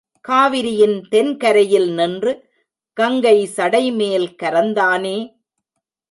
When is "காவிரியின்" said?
0.25-0.95